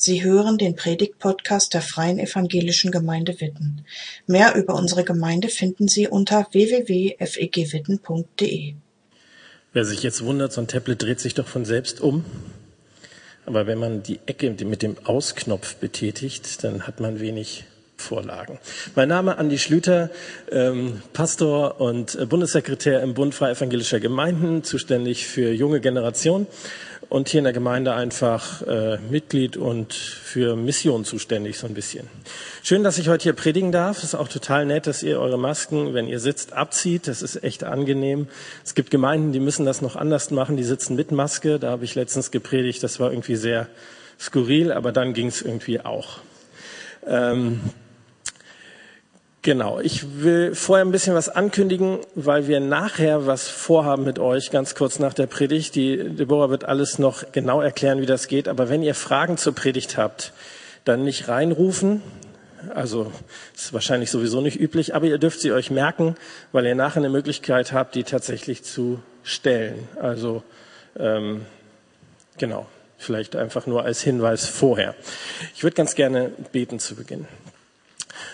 [0.00, 3.84] Sie hören den Predigt-Podcast der Freien Evangelischen Gemeinde Witten.
[4.28, 8.74] Mehr über unsere Gemeinde finden Sie unter www.fegwitten.de.
[9.72, 12.24] Wer sich jetzt wundert, so ein Tablet dreht sich doch von selbst um.
[13.44, 17.64] Aber wenn man die Ecke mit dem Ausknopf betätigt, dann hat man wenig
[17.96, 18.60] Vorlagen.
[18.94, 20.10] Mein Name Andi Schlüter,
[20.52, 26.46] ähm, Pastor und Bundessekretär im Bund Freie Evangelischer Gemeinden, zuständig für junge Generation
[27.08, 32.06] und hier in der Gemeinde einfach äh, Mitglied und für Mission zuständig so ein bisschen.
[32.62, 34.02] Schön, dass ich heute hier predigen darf.
[34.02, 37.08] Ist auch total nett, dass ihr eure Masken, wenn ihr sitzt, abzieht.
[37.08, 38.28] Das ist echt angenehm.
[38.64, 40.56] Es gibt Gemeinden, die müssen das noch anders machen.
[40.56, 41.58] Die sitzen mit Maske.
[41.58, 42.82] Da habe ich letztens gepredigt.
[42.82, 43.68] Das war irgendwie sehr
[44.20, 46.18] skurril, aber dann ging es irgendwie auch.
[47.06, 47.60] Ähm,
[49.42, 54.50] Genau, ich will vorher ein bisschen was ankündigen, weil wir nachher was vorhaben mit euch,
[54.50, 55.76] ganz kurz nach der Predigt.
[55.76, 58.48] Die Deborah wird alles noch genau erklären, wie das geht.
[58.48, 60.32] Aber wenn ihr Fragen zur Predigt habt,
[60.84, 62.02] dann nicht reinrufen.
[62.74, 63.12] Also
[63.54, 66.16] ist wahrscheinlich sowieso nicht üblich, aber ihr dürft sie euch merken,
[66.50, 69.88] weil ihr nachher eine Möglichkeit habt, die tatsächlich zu stellen.
[70.00, 70.42] Also
[70.98, 71.46] ähm,
[72.38, 72.66] genau,
[72.96, 74.96] vielleicht einfach nur als Hinweis vorher.
[75.54, 77.28] Ich würde ganz gerne beten zu Beginn.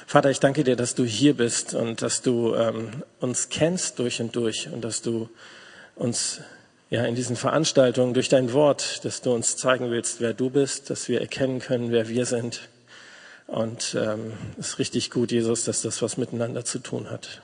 [0.06, 4.20] Vater, ich danke dir, dass du hier bist und dass du ähm, uns kennst durch
[4.20, 5.30] und durch und dass du
[5.97, 6.41] uns
[6.91, 10.91] ja in diesen Veranstaltungen durch dein Wort, dass du uns zeigen willst, wer du bist,
[10.91, 12.69] dass wir erkennen können, wer wir sind.
[13.47, 17.42] Und ähm, ist richtig gut, Jesus, dass das was miteinander zu tun hat.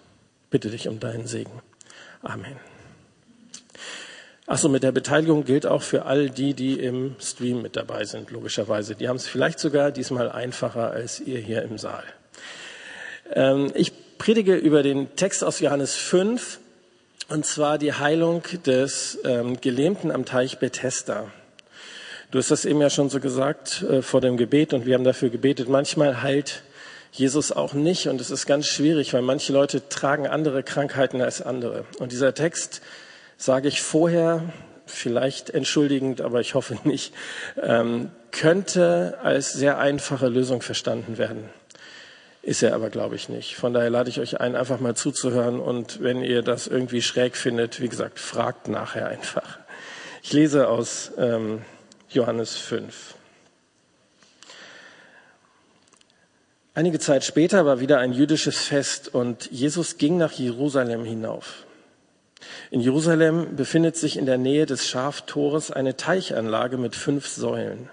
[0.50, 1.62] Bitte dich um deinen Segen.
[2.22, 2.56] Amen.
[4.46, 8.30] Achso, mit der Beteiligung gilt auch für all die, die im Stream mit dabei sind,
[8.30, 8.96] logischerweise.
[8.96, 12.04] Die haben es vielleicht sogar diesmal einfacher als ihr hier im Saal.
[13.32, 16.58] Ähm, ich predige über den Text aus Johannes 5,
[17.28, 21.26] und zwar die Heilung des ähm, Gelähmten am Teich Bethesda.
[22.30, 25.04] Du hast das eben ja schon so gesagt äh, vor dem Gebet und wir haben
[25.04, 25.68] dafür gebetet.
[25.68, 26.62] Manchmal heilt
[27.12, 31.42] Jesus auch nicht und es ist ganz schwierig, weil manche Leute tragen andere Krankheiten als
[31.42, 31.84] andere.
[31.98, 32.82] Und dieser Text
[33.36, 34.42] sage ich vorher,
[34.86, 37.14] vielleicht entschuldigend, aber ich hoffe nicht,
[37.62, 41.48] ähm, könnte als sehr einfache Lösung verstanden werden.
[42.42, 43.56] Ist er aber, glaube ich, nicht.
[43.56, 47.36] Von daher lade ich euch ein, einfach mal zuzuhören und wenn ihr das irgendwie schräg
[47.36, 49.58] findet, wie gesagt, fragt nachher einfach.
[50.22, 51.62] Ich lese aus ähm,
[52.08, 53.14] Johannes 5.
[56.72, 61.66] Einige Zeit später war wieder ein jüdisches Fest und Jesus ging nach Jerusalem hinauf.
[62.70, 67.90] In Jerusalem befindet sich in der Nähe des Schaftores eine Teichanlage mit fünf Säulen.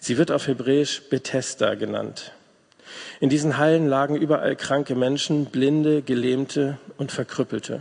[0.00, 2.32] Sie wird auf Hebräisch Bethesda genannt.
[3.24, 7.80] In diesen Hallen lagen überall kranke Menschen, Blinde, Gelähmte und Verkrüppelte.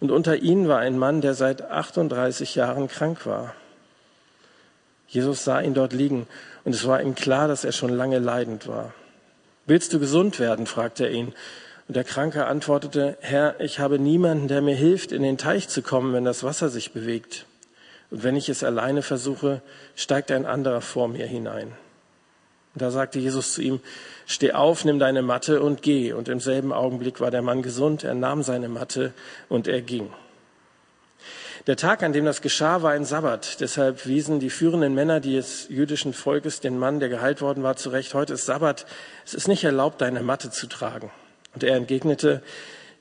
[0.00, 3.54] Und unter ihnen war ein Mann, der seit 38 Jahren krank war.
[5.06, 6.26] Jesus sah ihn dort liegen
[6.64, 8.94] und es war ihm klar, dass er schon lange leidend war.
[9.66, 10.64] Willst du gesund werden?
[10.64, 11.34] fragte er ihn.
[11.86, 15.82] Und der Kranke antwortete, Herr, ich habe niemanden, der mir hilft, in den Teich zu
[15.82, 17.44] kommen, wenn das Wasser sich bewegt.
[18.10, 19.60] Und wenn ich es alleine versuche,
[19.94, 21.72] steigt ein anderer vor mir hinein.
[22.74, 23.80] Da sagte Jesus zu ihm,
[24.26, 26.12] steh auf, nimm deine Matte und geh.
[26.12, 29.12] Und im selben Augenblick war der Mann gesund, er nahm seine Matte
[29.48, 30.10] und er ging.
[31.68, 33.60] Der Tag, an dem das geschah, war ein Sabbat.
[33.60, 38.14] Deshalb wiesen die führenden Männer des jüdischen Volkes den Mann, der geheilt worden war, zurecht.
[38.14, 38.84] Heute ist Sabbat.
[39.24, 41.12] Es ist nicht erlaubt, deine Matte zu tragen.
[41.54, 42.42] Und er entgegnete,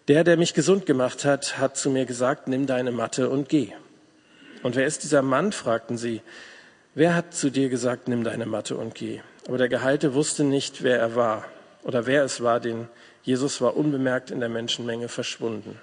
[0.08, 3.70] der, der mich gesund gemacht hat, hat zu mir gesagt, nimm deine Matte und geh.
[4.62, 5.54] Und wer ist dieser Mann?
[5.54, 6.22] fragten sie.
[6.94, 9.22] Wer hat zu dir gesagt, nimm deine Matte und geh?
[9.52, 11.44] Aber der Geheilte wusste nicht, wer er war
[11.84, 12.88] oder wer es war, denn
[13.22, 15.78] Jesus war unbemerkt in der Menschenmenge verschwunden.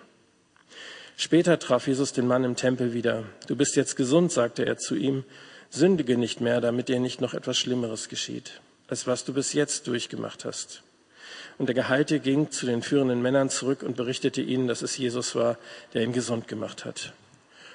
[1.18, 3.24] Später traf Jesus den Mann im Tempel wieder.
[3.46, 5.24] Du bist jetzt gesund, sagte er zu ihm.
[5.68, 9.86] Sündige nicht mehr, damit dir nicht noch etwas Schlimmeres geschieht, als was du bis jetzt
[9.86, 10.82] durchgemacht hast.
[11.58, 15.34] Und der Geheilte ging zu den führenden Männern zurück und berichtete ihnen, dass es Jesus
[15.34, 15.58] war,
[15.92, 17.12] der ihn gesund gemacht hat.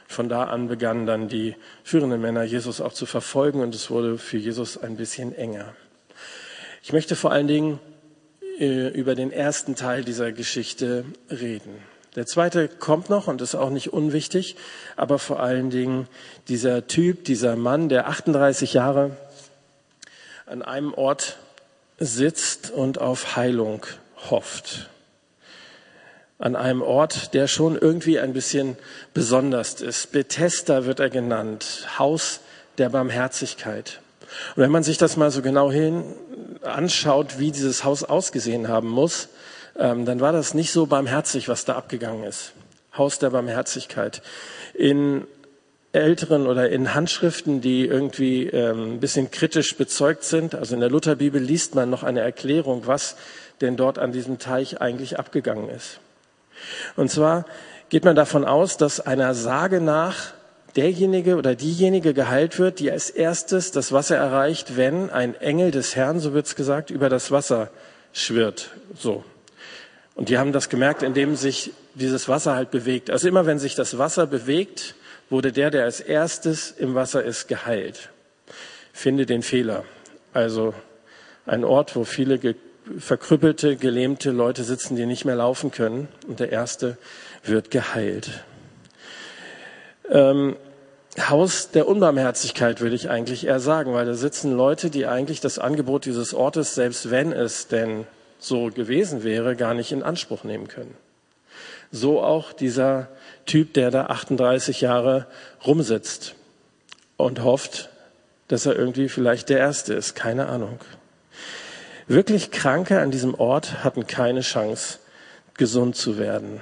[0.08, 4.18] Von da an begannen dann die führenden Männer, Jesus auch zu verfolgen und es wurde
[4.18, 5.76] für Jesus ein bisschen enger.
[6.84, 7.80] Ich möchte vor allen Dingen
[8.59, 11.72] äh, über den ersten Teil dieser Geschichte reden.
[12.18, 14.58] Der zweite kommt noch und ist auch nicht unwichtig,
[14.97, 16.09] aber vor allen Dingen
[16.50, 19.16] dieser Typ, dieser Mann, der 38 Jahre
[20.46, 21.38] an einem Ort
[22.00, 23.86] sitzt und auf Heilung
[24.29, 24.90] hofft
[26.40, 28.76] an einem Ort, der schon irgendwie ein bisschen
[29.14, 30.12] besonders ist.
[30.12, 32.41] Bethesda wird er genannt, Haus
[32.78, 34.02] der Barmherzigkeit.
[34.56, 36.03] Und wenn man sich das mal so genau hin
[36.62, 39.30] anschaut, wie dieses Haus ausgesehen haben muss,
[39.78, 42.53] ähm, dann war das nicht so barmherzig, was da abgegangen ist.
[42.97, 44.22] Haus der Barmherzigkeit.
[44.74, 45.26] In
[45.94, 50.56] älteren oder in Handschriften, die irgendwie ähm, ein bisschen kritisch bezeugt sind.
[50.56, 53.16] Also in der Lutherbibel liest man noch eine Erklärung, was
[53.62, 56.00] denn dort an diesem Teich eigentlich abgegangen ist.
[56.96, 57.46] Und zwar
[57.90, 60.34] geht man davon aus, dass einer Sage nach
[60.75, 65.96] derjenige oder diejenige geheilt wird, die als erstes das Wasser erreicht, wenn ein Engel des
[65.96, 67.70] Herrn, so wird's gesagt, über das Wasser
[68.11, 68.72] schwirrt.
[68.97, 69.23] So.
[70.16, 73.09] Und die haben das gemerkt, indem sich dieses Wasser halt bewegt.
[73.09, 74.96] Also immer wenn sich das Wasser bewegt,
[75.29, 78.09] wurde der, der als erstes im Wasser ist, geheilt.
[78.93, 79.84] Finde den Fehler.
[80.34, 80.73] Also
[81.46, 82.55] ein Ort, wo viele ge
[82.99, 86.09] verkrüppelte, gelähmte Leute sitzen, die nicht mehr laufen können.
[86.28, 86.97] Und der erste
[87.46, 88.43] wird geheilt.
[90.09, 90.55] Ähm,
[91.20, 95.59] Haus der Unbarmherzigkeit würde ich eigentlich eher sagen, weil da sitzen Leute, die eigentlich das
[95.59, 98.08] Angebot dieses Ortes, selbst wenn es denn
[98.40, 100.96] so gewesen wäre, gar nicht in Anspruch nehmen können.
[101.91, 103.09] So auch dieser
[103.46, 105.28] Typ, der da 38 Jahre
[105.66, 106.34] rumsitzt
[107.17, 107.90] und hofft,
[108.47, 110.16] dass er irgendwie vielleicht der Erste ist.
[110.16, 110.79] Keine Ahnung.
[112.08, 115.00] Wirklich Kranke an diesem Ort hatten keine Chance,
[115.53, 116.61] gesund zu werden.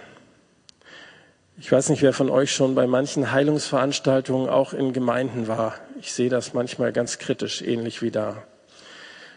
[1.63, 5.75] Ich weiß nicht, wer von euch schon bei manchen Heilungsveranstaltungen auch in Gemeinden war.
[5.99, 8.41] Ich sehe das manchmal ganz kritisch, ähnlich wie da.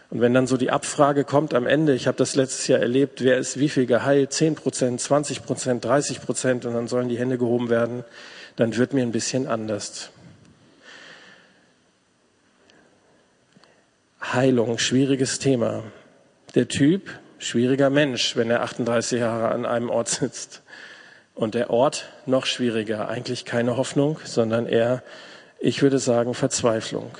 [0.09, 3.23] Und wenn dann so die Abfrage kommt am Ende, ich habe das letztes Jahr erlebt,
[3.23, 7.19] wer ist wie viel geheilt, 10 Prozent, 20 Prozent, 30 Prozent und dann sollen die
[7.19, 8.03] Hände gehoben werden,
[8.55, 10.09] dann wird mir ein bisschen anders.
[14.33, 15.83] Heilung, schwieriges Thema.
[16.55, 17.07] Der Typ,
[17.37, 20.63] schwieriger Mensch, wenn er 38 Jahre an einem Ort sitzt.
[21.35, 25.03] Und der Ort noch schwieriger, eigentlich keine Hoffnung, sondern eher,
[25.59, 27.11] ich würde sagen, Verzweiflung.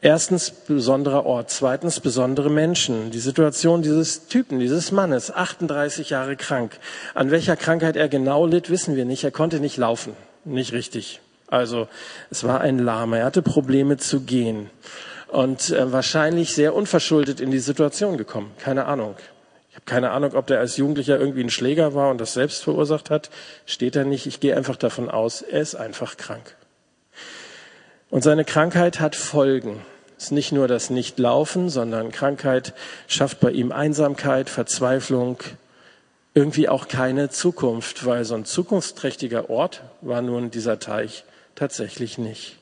[0.00, 3.10] Erstens besonderer Ort, zweitens besondere Menschen.
[3.10, 6.78] Die Situation dieses Typen, dieses Mannes, 38 Jahre krank.
[7.14, 9.24] An welcher Krankheit er genau litt, wissen wir nicht.
[9.24, 11.20] Er konnte nicht laufen, nicht richtig.
[11.48, 11.88] Also
[12.30, 13.18] es war ein Lahmer.
[13.18, 14.70] Er hatte Probleme zu gehen
[15.28, 18.52] und äh, wahrscheinlich sehr unverschuldet in die Situation gekommen.
[18.58, 19.16] Keine Ahnung.
[19.88, 23.30] Keine Ahnung, ob der als Jugendlicher irgendwie ein Schläger war und das selbst verursacht hat.
[23.64, 24.26] Steht er nicht.
[24.26, 26.56] Ich gehe einfach davon aus, er ist einfach krank.
[28.10, 29.80] Und seine Krankheit hat Folgen.
[30.18, 32.74] Es ist nicht nur das Nichtlaufen, sondern Krankheit
[33.06, 35.38] schafft bei ihm Einsamkeit, Verzweiflung,
[36.34, 41.24] irgendwie auch keine Zukunft, weil so ein zukunftsträchtiger Ort war nun dieser Teich
[41.54, 42.58] tatsächlich nicht.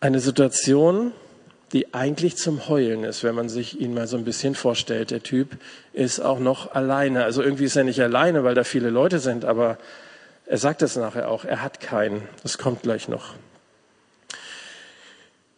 [0.00, 1.12] Eine Situation,
[1.74, 5.10] die eigentlich zum Heulen ist, wenn man sich ihn mal so ein bisschen vorstellt.
[5.10, 5.58] Der Typ
[5.92, 7.24] ist auch noch alleine.
[7.24, 9.76] Also irgendwie ist er nicht alleine, weil da viele Leute sind, aber
[10.46, 12.22] er sagt es nachher auch, er hat keinen.
[12.44, 13.34] Das kommt gleich noch.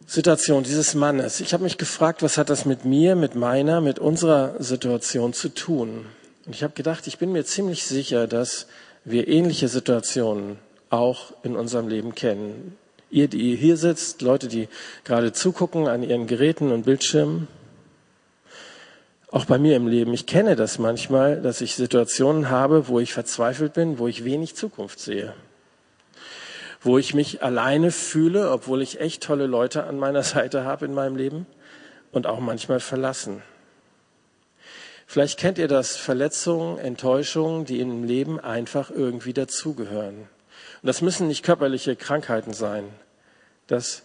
[0.07, 1.39] Situation dieses Mannes.
[1.39, 5.49] Ich habe mich gefragt, was hat das mit mir, mit meiner, mit unserer Situation zu
[5.49, 6.07] tun?
[6.47, 8.65] Und ich habe gedacht, ich bin mir ziemlich sicher, dass
[9.05, 10.57] wir ähnliche Situationen
[10.89, 12.75] auch in unserem Leben kennen.
[13.09, 14.67] Ihr, die hier sitzt, Leute, die
[15.03, 17.47] gerade zugucken an ihren Geräten und Bildschirmen,
[19.29, 20.13] auch bei mir im Leben.
[20.13, 24.55] Ich kenne das manchmal, dass ich Situationen habe, wo ich verzweifelt bin, wo ich wenig
[24.55, 25.33] Zukunft sehe.
[26.81, 30.93] Wo ich mich alleine fühle, obwohl ich echt tolle Leute an meiner Seite habe in
[30.93, 31.45] meinem Leben
[32.11, 33.41] und auch manchmal verlassen.
[35.05, 40.27] Vielleicht kennt ihr das, Verletzungen, Enttäuschungen, die im Leben einfach irgendwie dazugehören.
[40.87, 42.85] Das müssen nicht körperliche Krankheiten sein.
[43.67, 44.03] Das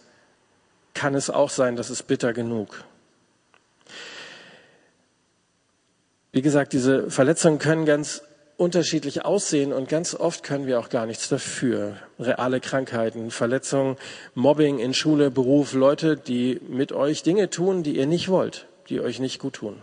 [0.93, 2.83] kann es auch sein, das ist bitter genug.
[6.33, 8.21] Wie gesagt, diese Verletzungen können ganz
[8.57, 11.95] unterschiedlich aussehen und ganz oft können wir auch gar nichts dafür.
[12.19, 13.95] Reale Krankheiten, Verletzungen,
[14.35, 18.99] Mobbing in Schule, Beruf, Leute, die mit euch Dinge tun, die ihr nicht wollt, die
[18.99, 19.81] euch nicht gut tun.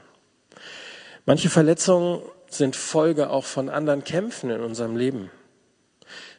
[1.25, 5.31] Manche Verletzungen sind Folge auch von anderen Kämpfen in unserem Leben.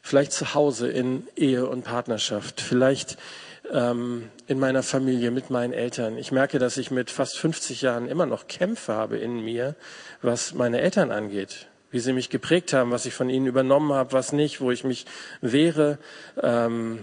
[0.01, 3.17] Vielleicht zu Hause in Ehe und Partnerschaft, vielleicht
[3.71, 6.17] ähm, in meiner Familie, mit meinen Eltern.
[6.17, 9.75] Ich merke, dass ich mit fast 50 Jahren immer noch Kämpfe habe in mir,
[10.21, 11.67] was meine Eltern angeht.
[11.89, 14.83] Wie sie mich geprägt haben, was ich von ihnen übernommen habe, was nicht, wo ich
[14.83, 15.05] mich
[15.41, 15.97] wehre.
[16.41, 16.99] Ähm,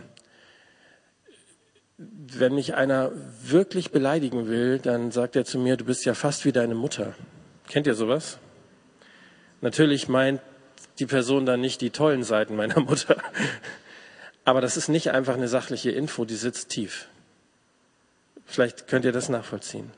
[1.99, 3.11] wenn mich einer
[3.43, 7.15] wirklich beleidigen will, dann sagt er zu mir, du bist ja fast wie deine Mutter.
[7.69, 8.39] Kennt ihr sowas?
[9.61, 10.41] Natürlich meint
[10.99, 13.17] die Person dann nicht die tollen Seiten meiner Mutter,
[14.45, 17.09] aber das ist nicht einfach eine sachliche Info, die sitzt tief.
[18.47, 19.91] Vielleicht könnt ihr das nachvollziehen.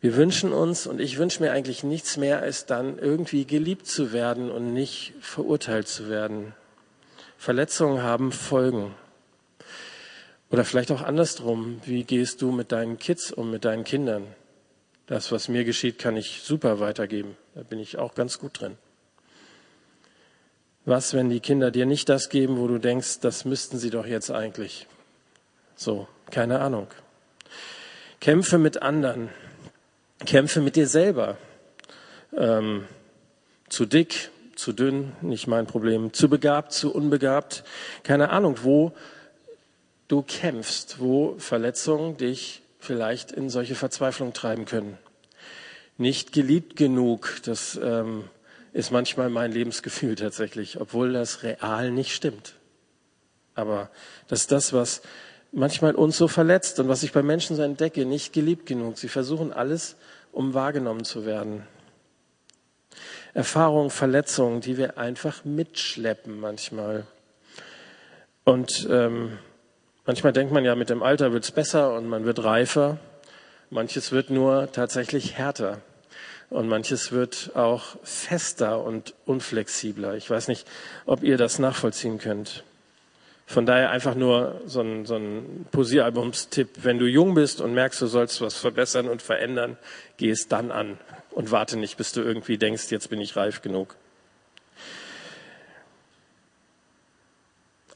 [0.00, 4.12] Wir wünschen uns, und ich wünsche mir eigentlich nichts mehr, als dann irgendwie geliebt zu
[4.12, 6.54] werden und nicht verurteilt zu werden.
[7.36, 8.94] Verletzungen haben Folgen.
[10.50, 11.80] Oder vielleicht auch andersrum.
[11.84, 14.26] Wie gehst du mit deinen Kids um, mit deinen Kindern?
[15.06, 17.36] Das, was mir geschieht, kann ich super weitergeben.
[17.54, 18.76] Da bin ich auch ganz gut drin.
[20.88, 24.06] Was, wenn die Kinder dir nicht das geben, wo du denkst, das müssten sie doch
[24.06, 24.86] jetzt eigentlich?
[25.76, 26.86] So, keine Ahnung.
[28.20, 29.28] Kämpfe mit anderen.
[30.24, 31.36] Kämpfe mit dir selber.
[32.34, 32.86] Ähm,
[33.68, 36.14] zu dick, zu dünn, nicht mein Problem.
[36.14, 37.64] Zu begabt, zu unbegabt.
[38.02, 38.92] Keine Ahnung, wo
[40.08, 44.96] du kämpfst, wo Verletzungen dich vielleicht in solche Verzweiflung treiben können.
[45.98, 48.24] Nicht geliebt genug, das ähm,
[48.72, 52.54] ist manchmal mein Lebensgefühl tatsächlich, obwohl das real nicht stimmt.
[53.54, 53.90] Aber
[54.28, 55.02] das ist das, was
[55.52, 58.98] manchmal uns so verletzt und was ich bei Menschen so entdecke, nicht geliebt genug.
[58.98, 59.96] Sie versuchen alles,
[60.32, 61.66] um wahrgenommen zu werden.
[63.34, 67.06] Erfahrungen, Verletzungen, die wir einfach mitschleppen manchmal.
[68.44, 69.38] Und ähm,
[70.06, 72.98] manchmal denkt man ja, mit dem Alter wird's besser und man wird reifer.
[73.70, 75.82] Manches wird nur tatsächlich härter.
[76.50, 80.16] Und manches wird auch fester und unflexibler.
[80.16, 80.66] Ich weiß nicht,
[81.04, 82.64] ob ihr das nachvollziehen könnt.
[83.46, 86.68] Von daher einfach nur so ein, so ein Posieralbumstipp.
[86.82, 89.76] Wenn du jung bist und merkst, du sollst was verbessern und verändern,
[90.16, 90.98] geh es dann an
[91.30, 93.96] und warte nicht, bis du irgendwie denkst, jetzt bin ich reif genug.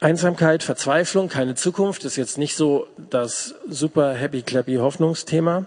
[0.01, 5.67] Einsamkeit, Verzweiflung, keine Zukunft ist jetzt nicht so das super happy clappy Hoffnungsthema.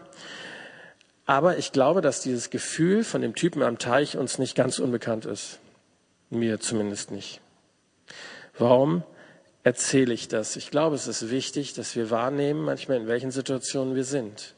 [1.25, 5.25] Aber ich glaube, dass dieses Gefühl von dem Typen am Teich uns nicht ganz unbekannt
[5.25, 5.59] ist.
[6.29, 7.41] Mir zumindest nicht.
[8.57, 9.03] Warum
[9.63, 10.55] erzähle ich das?
[10.55, 14.53] Ich glaube, es ist wichtig, dass wir wahrnehmen, manchmal in welchen Situationen wir sind.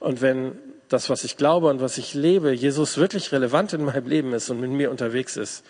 [0.00, 0.58] Und wenn
[0.88, 4.48] das, was ich glaube und was ich lebe, Jesus wirklich relevant in meinem Leben ist
[4.50, 5.64] und mit mir unterwegs ist,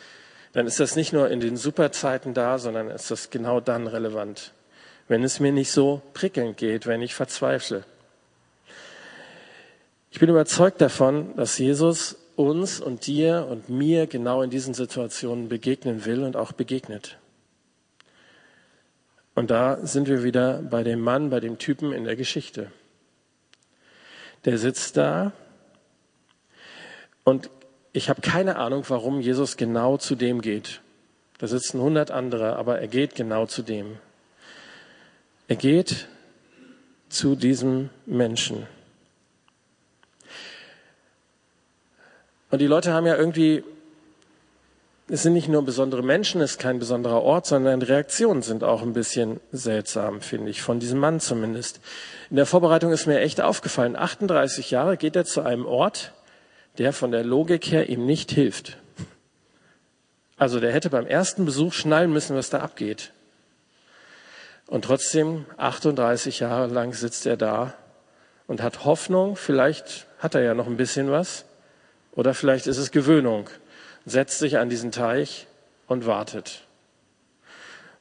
[0.52, 4.52] dann ist das nicht nur in den Superzeiten da, sondern ist das genau dann relevant.
[5.08, 7.84] Wenn es mir nicht so prickelnd geht, wenn ich verzweifle.
[10.16, 15.50] Ich bin überzeugt davon, dass Jesus uns und dir und mir genau in diesen Situationen
[15.50, 17.18] begegnen will und auch begegnet.
[19.34, 22.72] Und da sind wir wieder bei dem Mann, bei dem Typen in der Geschichte.
[24.46, 25.32] Der sitzt da
[27.22, 27.50] und
[27.92, 30.80] ich habe keine Ahnung, warum Jesus genau zu dem geht.
[31.36, 33.98] Da sitzen hundert andere, aber er geht genau zu dem.
[35.46, 36.08] Er geht
[37.10, 38.66] zu diesem Menschen.
[42.50, 43.64] Und die Leute haben ja irgendwie,
[45.08, 48.82] es sind nicht nur besondere Menschen, es ist kein besonderer Ort, sondern Reaktionen sind auch
[48.82, 51.80] ein bisschen seltsam, finde ich, von diesem Mann zumindest.
[52.30, 56.12] In der Vorbereitung ist mir echt aufgefallen, 38 Jahre geht er zu einem Ort,
[56.78, 58.76] der von der Logik her ihm nicht hilft.
[60.36, 63.12] Also der hätte beim ersten Besuch schnallen müssen, was da abgeht.
[64.66, 67.74] Und trotzdem, 38 Jahre lang sitzt er da
[68.46, 71.44] und hat Hoffnung, vielleicht hat er ja noch ein bisschen was,
[72.16, 73.48] oder vielleicht ist es Gewöhnung.
[74.06, 75.46] Setzt sich an diesen Teich
[75.86, 76.62] und wartet.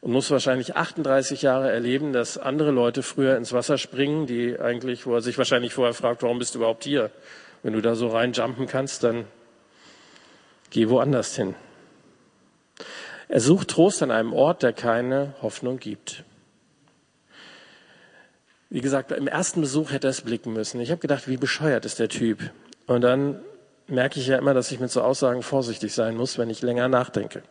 [0.02, 5.06] Und muss wahrscheinlich 38 Jahre erleben, dass andere Leute früher ins Wasser springen, die eigentlich,
[5.06, 7.12] wo er sich wahrscheinlich vorher fragt, warum bist du überhaupt hier?
[7.62, 9.26] Wenn du da so reinjumpen kannst, dann
[10.70, 11.56] geh woanders hin.
[13.28, 16.24] Er sucht Trost an einem Ort, der keine Hoffnung gibt.
[18.70, 20.80] Wie gesagt, im ersten Besuch hätte er es blicken müssen.
[20.80, 22.52] Ich habe gedacht, wie bescheuert ist der Typ.
[22.86, 23.42] Und dann
[23.88, 26.88] merke ich ja immer, dass ich mit so Aussagen vorsichtig sein muss, wenn ich länger
[26.88, 27.44] nachdenke.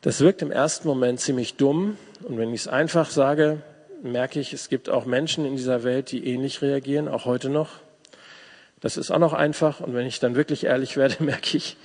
[0.00, 3.62] Das wirkt im ersten Moment ziemlich dumm und wenn ich es einfach sage,
[4.02, 7.70] merke ich, es gibt auch Menschen in dieser Welt, die ähnlich reagieren, auch heute noch.
[8.80, 11.76] Das ist auch noch einfach und wenn ich dann wirklich ehrlich werde, merke ich,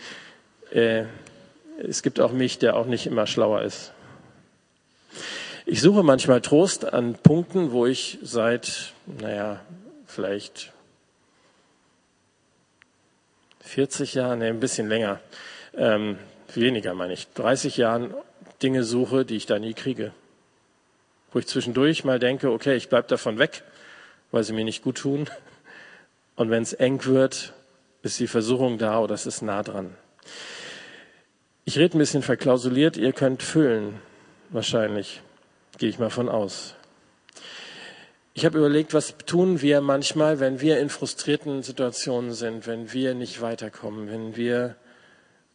[0.72, 1.06] äh,
[1.80, 3.94] es gibt auch mich, der auch nicht immer schlauer ist.
[5.66, 9.62] Ich suche manchmal Trost an Punkten, wo ich seit, naja,
[10.06, 10.73] vielleicht
[13.64, 15.20] 40 Jahren, nee, ein bisschen länger,
[15.76, 16.18] ähm,
[16.54, 18.14] weniger meine ich, 30 Jahren
[18.62, 20.12] Dinge suche, die ich da nie kriege.
[21.32, 23.64] Wo ich zwischendurch mal denke, okay, ich bleib davon weg,
[24.32, 25.30] weil sie mir nicht gut tun.
[26.36, 27.54] Und wenn es eng wird,
[28.04, 29.96] ist die Versuchung da oder es ist nah dran.
[31.66, 34.00] Ich rede ein bisschen verklausuliert, ihr könnt füllen,
[34.50, 35.22] wahrscheinlich,
[35.78, 36.76] gehe ich mal von aus.
[38.36, 43.14] Ich habe überlegt, was tun wir manchmal, wenn wir in frustrierten Situationen sind, wenn wir
[43.14, 44.76] nicht weiterkommen, wenn wir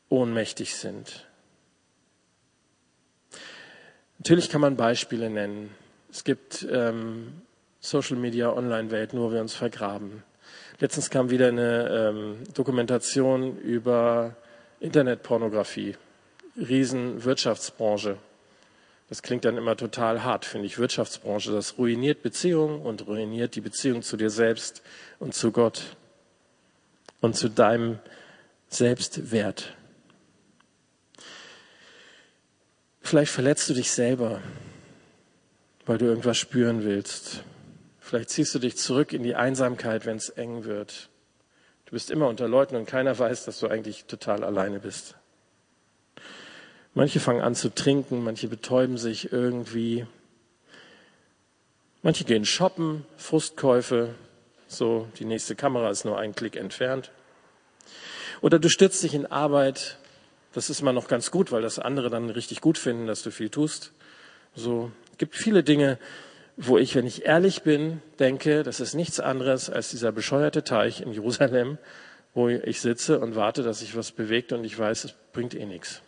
[0.08, 1.26] ohnmächtig sind.
[4.18, 5.70] Natürlich kann man Beispiele nennen.
[6.10, 7.42] Es gibt ähm,
[7.80, 10.22] Social Media, Online-Welt, nur wir uns vergraben.
[10.78, 14.36] Letztens kam wieder eine ähm, Dokumentation über
[14.78, 15.96] Internetpornografie,
[16.56, 18.18] Riesenwirtschaftsbranche.
[19.08, 20.78] Das klingt dann immer total hart, finde ich.
[20.78, 24.82] Wirtschaftsbranche, das ruiniert Beziehungen und ruiniert die Beziehung zu dir selbst
[25.18, 25.96] und zu Gott
[27.20, 27.98] und zu deinem
[28.68, 29.74] Selbstwert.
[33.00, 34.42] Vielleicht verletzt du dich selber,
[35.86, 37.42] weil du irgendwas spüren willst.
[38.00, 41.08] Vielleicht ziehst du dich zurück in die Einsamkeit, wenn es eng wird.
[41.86, 45.14] Du bist immer unter Leuten und keiner weiß, dass du eigentlich total alleine bist.
[46.98, 50.04] Manche fangen an zu trinken, manche betäuben sich irgendwie.
[52.02, 54.16] Manche gehen shoppen, Frustkäufe,
[54.66, 57.12] so die nächste Kamera ist nur ein Klick entfernt.
[58.40, 59.96] Oder du stürzt dich in Arbeit,
[60.52, 63.30] das ist immer noch ganz gut, weil das andere dann richtig gut finden, dass du
[63.30, 63.92] viel tust.
[64.56, 66.00] So gibt viele Dinge,
[66.56, 71.00] wo ich, wenn ich ehrlich bin, denke, das ist nichts anderes als dieser bescheuerte Teich
[71.00, 71.78] in Jerusalem,
[72.34, 75.64] wo ich sitze und warte, dass sich was bewegt und ich weiß, es bringt eh
[75.64, 76.02] nichts.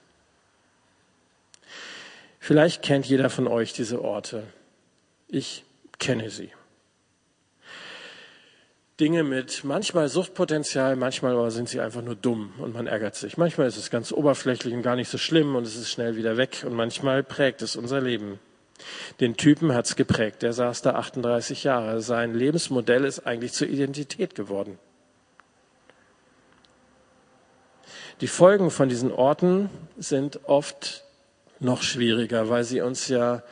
[2.41, 4.43] Vielleicht kennt jeder von euch diese Orte.
[5.29, 5.65] Ich
[5.99, 6.51] kenne sie.
[8.99, 13.37] Dinge mit manchmal Suchtpotenzial, manchmal aber sind sie einfach nur dumm und man ärgert sich.
[13.37, 16.37] Manchmal ist es ganz oberflächlich und gar nicht so schlimm und es ist schnell wieder
[16.37, 18.41] weg und manchmal prägt es unser Leben.
[19.21, 20.43] Den Typen hat's geprägt.
[20.43, 22.01] Der saß da 38 Jahre.
[22.01, 24.79] Sein Lebensmodell ist eigentlich zur Identität geworden.
[28.21, 31.05] Die Folgen von diesen Orten sind oft
[31.61, 33.43] noch schwieriger, weil sie uns ja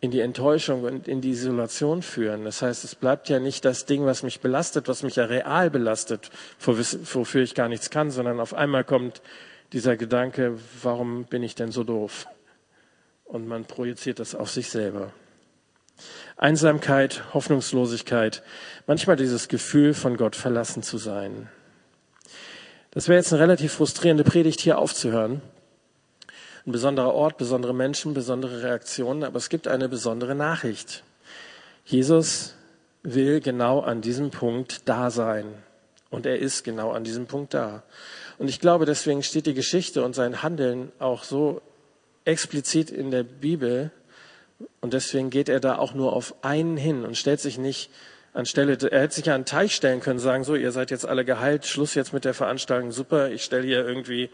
[0.00, 2.44] in die Enttäuschung und in die Isolation führen.
[2.44, 5.70] Das heißt, es bleibt ja nicht das Ding, was mich belastet, was mich ja real
[5.70, 6.30] belastet,
[6.60, 9.22] wofür ich gar nichts kann, sondern auf einmal kommt
[9.72, 12.26] dieser Gedanke, warum bin ich denn so doof?
[13.24, 15.12] Und man projiziert das auf sich selber.
[16.36, 18.42] Einsamkeit, Hoffnungslosigkeit,
[18.86, 21.48] manchmal dieses Gefühl, von Gott verlassen zu sein.
[22.90, 25.40] Das wäre jetzt eine relativ frustrierende Predigt, hier aufzuhören
[26.66, 31.04] ein besonderer Ort, besondere Menschen, besondere Reaktionen, aber es gibt eine besondere Nachricht.
[31.84, 32.54] Jesus
[33.02, 35.46] will genau an diesem Punkt da sein.
[36.10, 37.82] Und er ist genau an diesem Punkt da.
[38.38, 41.60] Und ich glaube, deswegen steht die Geschichte und sein Handeln auch so
[42.24, 43.90] explizit in der Bibel.
[44.80, 47.90] Und deswegen geht er da auch nur auf einen hin und stellt sich nicht
[48.32, 51.06] anstelle, er hätte sich ja an einen Teich stellen können, sagen, so, ihr seid jetzt
[51.06, 54.30] alle geheilt, Schluss jetzt mit der Veranstaltung, super, ich stelle hier irgendwie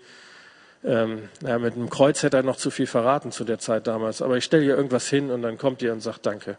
[0.83, 4.23] ähm, ja, mit einem Kreuz hätte er noch zu viel verraten zu der Zeit damals.
[4.23, 6.57] Aber ich stelle hier irgendwas hin und dann kommt ihr und sagt Danke.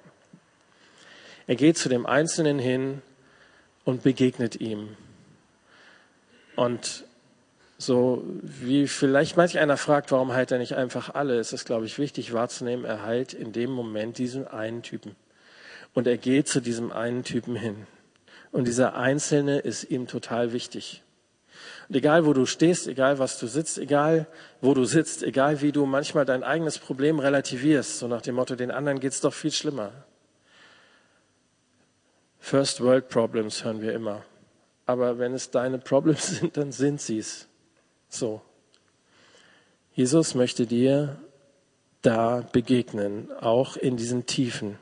[1.47, 3.01] Er geht zu dem Einzelnen hin
[3.84, 4.95] und begegnet ihm.
[6.55, 7.05] Und
[7.77, 11.86] so wie vielleicht manch einer fragt, warum heilt er nicht einfach alle, ist es, glaube
[11.88, 15.15] ich, wichtig wahrzunehmen, er heilt in dem Moment diesen einen Typen.
[15.93, 17.88] Und er geht zu diesem einen Typen hin.
[18.51, 21.01] Und dieser Einzelne ist ihm total wichtig.
[21.91, 24.25] Und egal, wo du stehst, egal, was du sitzt, egal,
[24.62, 28.56] wo du sitzt, egal, wie du manchmal dein eigenes Problem relativierst, so nach dem Motto,
[28.56, 29.91] den anderen geht's doch viel schlimmer.
[32.39, 34.23] First World Problems hören wir immer.
[34.86, 37.49] Aber wenn es deine Problems sind, dann sind sie's.
[38.08, 38.39] So.
[39.93, 41.19] Jesus möchte dir
[42.04, 44.77] da begegnen, auch in diesen Tiefen.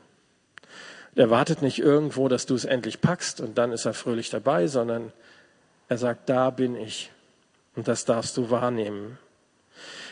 [1.15, 4.67] Er wartet nicht irgendwo, dass du es endlich packst und dann ist er fröhlich dabei,
[4.67, 5.11] sondern
[5.89, 7.11] er sagt, da bin ich.
[7.75, 9.17] Und das darfst du wahrnehmen.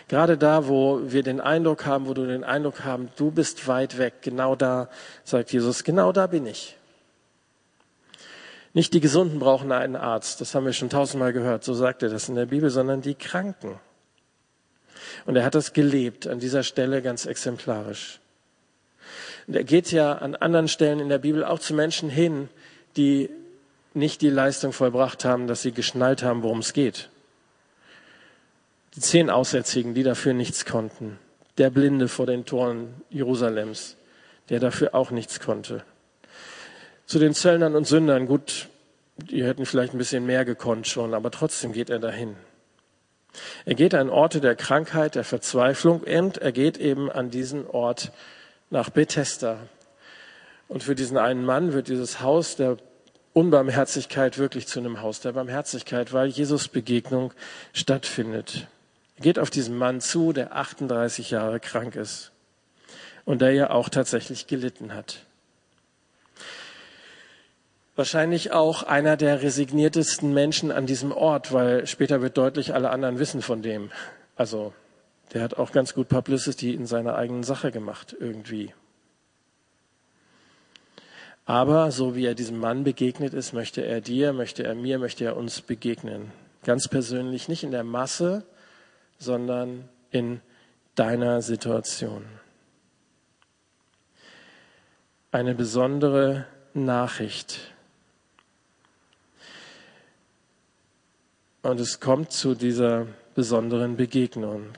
[0.07, 3.97] Gerade da, wo wir den Eindruck haben, wo du den Eindruck haben, du bist weit
[3.97, 4.89] weg, genau da,
[5.23, 6.77] sagt Jesus, genau da bin ich.
[8.73, 12.09] Nicht die Gesunden brauchen einen Arzt, das haben wir schon tausendmal gehört, so sagt er
[12.09, 13.79] das in der Bibel, sondern die Kranken.
[15.25, 18.19] Und er hat das gelebt, an dieser Stelle ganz exemplarisch.
[19.47, 22.49] Und er geht ja an anderen Stellen in der Bibel auch zu Menschen hin,
[22.95, 23.29] die
[23.97, 27.09] nicht die Leistung vollbracht haben, dass sie geschnallt haben, worum es geht.
[28.95, 31.19] Die zehn Aussätzigen, die dafür nichts konnten.
[31.57, 33.97] Der Blinde vor den Toren Jerusalems,
[34.49, 35.83] der dafür auch nichts konnte.
[37.05, 38.69] Zu den Zöllnern und Sündern, gut,
[39.17, 42.35] die hätten vielleicht ein bisschen mehr gekonnt schon, aber trotzdem geht er dahin.
[43.65, 48.11] Er geht an Orte der Krankheit, der Verzweiflung und er geht eben an diesen Ort
[48.69, 49.57] nach Bethesda.
[50.67, 52.77] Und für diesen einen Mann wird dieses Haus der
[53.37, 57.35] Unbarmherzigkeit wirklich zu einem Haus der Barmherzigkeit, weil Jesus Begegnung
[57.71, 58.65] stattfindet.
[59.17, 62.31] Er geht auf diesen Mann zu, der 38 Jahre krank ist
[63.25, 65.19] und der ja auch tatsächlich gelitten hat.
[67.95, 73.19] Wahrscheinlich auch einer der resigniertesten Menschen an diesem Ort, weil später wird deutlich, alle anderen
[73.19, 73.91] wissen von dem.
[74.35, 74.73] Also,
[75.35, 78.73] der hat auch ganz gut Publicity in seiner eigenen Sache gemacht, irgendwie.
[81.47, 85.23] Aber so wie er diesem Mann begegnet ist, möchte er dir, möchte er mir, möchte
[85.23, 86.33] er uns begegnen.
[86.65, 88.45] Ganz persönlich, nicht in der Masse,
[89.17, 90.41] sondern in
[90.95, 92.25] deiner Situation.
[95.31, 97.73] Eine besondere Nachricht.
[101.61, 104.73] Und es kommt zu dieser besonderen Begegnung.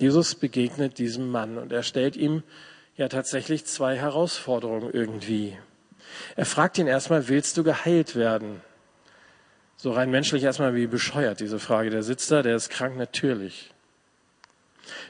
[0.00, 2.42] Jesus begegnet diesem Mann und er stellt ihm
[3.00, 5.56] ja tatsächlich zwei Herausforderungen irgendwie.
[6.36, 8.60] Er fragt ihn erstmal, willst du geheilt werden?
[9.78, 11.88] So rein menschlich erstmal wie bescheuert diese Frage.
[11.88, 13.72] Der sitzt da, der ist krank, natürlich.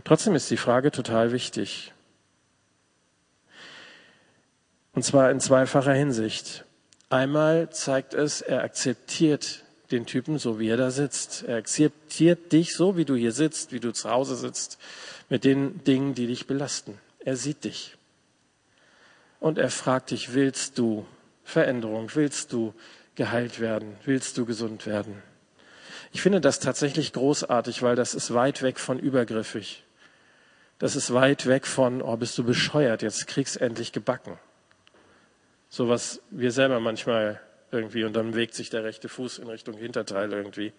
[0.05, 1.93] Trotzdem ist die Frage total wichtig.
[4.93, 6.65] Und zwar in zweifacher Hinsicht.
[7.09, 11.43] Einmal zeigt es, er akzeptiert den Typen so, wie er da sitzt.
[11.43, 14.79] Er akzeptiert dich so, wie du hier sitzt, wie du zu Hause sitzt,
[15.29, 16.97] mit den Dingen, die dich belasten.
[17.21, 17.97] Er sieht dich.
[19.39, 21.07] Und er fragt dich, willst du
[21.45, 22.11] Veränderung?
[22.15, 22.75] Willst du
[23.15, 23.97] geheilt werden?
[24.05, 25.23] Willst du gesund werden?
[26.13, 29.85] Ich finde das tatsächlich großartig, weil das ist weit weg von übergriffig.
[30.79, 34.39] Das ist weit weg von, oh, bist du bescheuert, jetzt kriegst endlich gebacken.
[35.69, 39.77] So was wir selber manchmal irgendwie und dann bewegt sich der rechte Fuß in Richtung
[39.77, 40.73] Hinterteil irgendwie.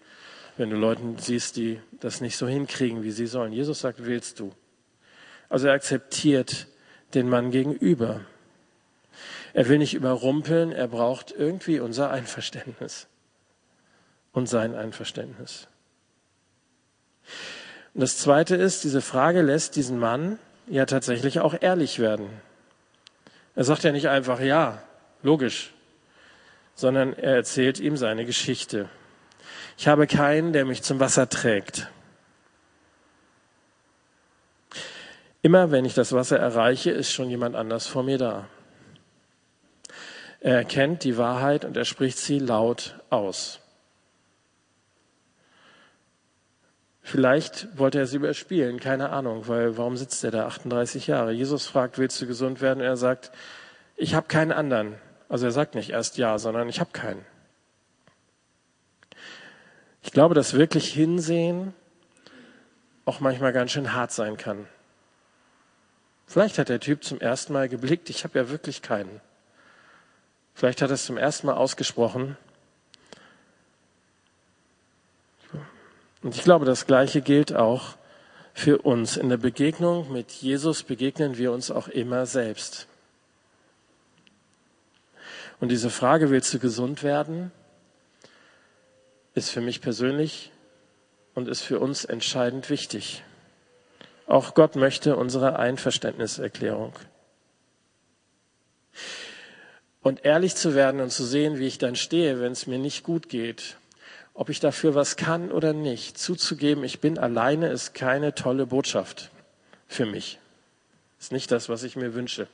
[0.58, 3.52] Wenn du Leuten siehst, die das nicht so hinkriegen, wie sie sollen.
[3.52, 4.52] Jesus sagt, willst du?
[5.52, 6.66] Also er akzeptiert
[7.12, 8.22] den Mann gegenüber.
[9.52, 13.06] Er will nicht überrumpeln, er braucht irgendwie unser Einverständnis
[14.32, 15.68] und sein Einverständnis.
[17.92, 20.38] Und das Zweite ist, diese Frage lässt diesen Mann
[20.68, 22.30] ja tatsächlich auch ehrlich werden.
[23.54, 24.82] Er sagt ja nicht einfach ja,
[25.22, 25.74] logisch,
[26.74, 28.88] sondern er erzählt ihm seine Geschichte.
[29.76, 31.90] Ich habe keinen, der mich zum Wasser trägt.
[35.42, 38.48] Immer wenn ich das Wasser erreiche, ist schon jemand anders vor mir da.
[40.38, 43.60] Er erkennt die Wahrheit und er spricht sie laut aus.
[47.02, 51.32] Vielleicht wollte er sie überspielen, keine Ahnung, weil warum sitzt er da 38 Jahre?
[51.32, 52.78] Jesus fragt, willst du gesund werden?
[52.78, 53.32] Und er sagt,
[53.96, 54.94] ich habe keinen anderen.
[55.28, 57.24] Also er sagt nicht erst ja, sondern ich habe keinen.
[60.02, 61.74] Ich glaube, dass wirklich Hinsehen
[63.04, 64.66] auch manchmal ganz schön hart sein kann.
[66.32, 69.20] Vielleicht hat der Typ zum ersten Mal geblickt, ich habe ja wirklich keinen.
[70.54, 72.38] Vielleicht hat er es zum ersten Mal ausgesprochen.
[76.22, 77.98] Und ich glaube, das Gleiche gilt auch
[78.54, 79.18] für uns.
[79.18, 82.86] In der Begegnung mit Jesus begegnen wir uns auch immer selbst.
[85.60, 87.52] Und diese Frage, willst du gesund werden,
[89.34, 90.50] ist für mich persönlich
[91.34, 93.22] und ist für uns entscheidend wichtig.
[94.32, 96.94] Auch Gott möchte unsere Einverständniserklärung.
[100.00, 103.04] Und ehrlich zu werden und zu sehen, wie ich dann stehe, wenn es mir nicht
[103.04, 103.76] gut geht,
[104.32, 109.30] ob ich dafür was kann oder nicht, zuzugeben, ich bin alleine, ist keine tolle Botschaft
[109.86, 110.38] für mich.
[111.20, 112.46] Ist nicht das, was ich mir wünsche.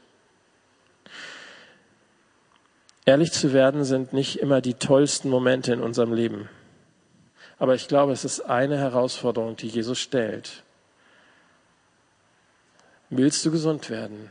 [3.04, 6.48] Ehrlich zu werden sind nicht immer die tollsten Momente in unserem Leben.
[7.60, 10.64] Aber ich glaube, es ist eine Herausforderung, die Jesus stellt.
[13.10, 14.30] Willst du gesund werden?